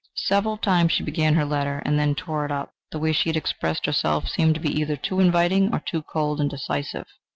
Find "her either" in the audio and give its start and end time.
4.61-4.95